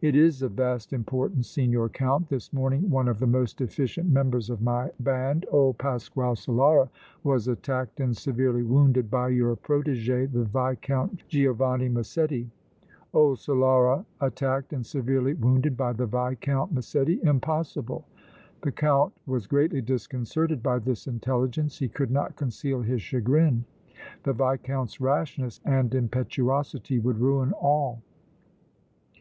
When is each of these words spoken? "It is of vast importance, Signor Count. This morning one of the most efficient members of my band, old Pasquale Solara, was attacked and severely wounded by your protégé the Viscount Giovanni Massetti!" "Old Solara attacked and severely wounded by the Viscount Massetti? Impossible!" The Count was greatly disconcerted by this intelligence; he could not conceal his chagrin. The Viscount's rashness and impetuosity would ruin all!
"It 0.00 0.14
is 0.14 0.40
of 0.40 0.52
vast 0.52 0.92
importance, 0.92 1.48
Signor 1.48 1.88
Count. 1.88 2.28
This 2.28 2.52
morning 2.52 2.88
one 2.90 3.08
of 3.08 3.18
the 3.18 3.26
most 3.26 3.60
efficient 3.60 4.08
members 4.08 4.48
of 4.48 4.62
my 4.62 4.92
band, 5.00 5.46
old 5.50 5.78
Pasquale 5.78 6.36
Solara, 6.36 6.88
was 7.24 7.48
attacked 7.48 7.98
and 7.98 8.16
severely 8.16 8.62
wounded 8.62 9.10
by 9.10 9.30
your 9.30 9.56
protégé 9.56 10.30
the 10.30 10.44
Viscount 10.44 11.24
Giovanni 11.26 11.88
Massetti!" 11.88 12.48
"Old 13.12 13.38
Solara 13.38 14.04
attacked 14.20 14.72
and 14.72 14.86
severely 14.86 15.34
wounded 15.34 15.76
by 15.76 15.92
the 15.92 16.06
Viscount 16.06 16.70
Massetti? 16.70 17.18
Impossible!" 17.24 18.04
The 18.62 18.70
Count 18.70 19.12
was 19.26 19.48
greatly 19.48 19.80
disconcerted 19.82 20.62
by 20.62 20.78
this 20.78 21.08
intelligence; 21.08 21.80
he 21.80 21.88
could 21.88 22.12
not 22.12 22.36
conceal 22.36 22.80
his 22.80 23.02
chagrin. 23.02 23.64
The 24.22 24.34
Viscount's 24.34 25.00
rashness 25.00 25.60
and 25.64 25.92
impetuosity 25.92 27.00
would 27.00 27.18
ruin 27.18 27.50
all! 27.54 28.00